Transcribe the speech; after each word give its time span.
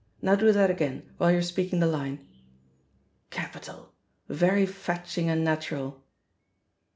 Now 0.19 0.33
do 0.33 0.51
that 0.51 0.71
again, 0.71 1.11
while 1.17 1.29
you're 1.31 1.43
speaking 1.43 1.79
the 1.79 1.85
line.... 1.85 2.27
Capital! 3.29 3.93
very 4.27 4.65
fetching 4.65 5.29
and 5.29 5.43
natural." 5.43 6.03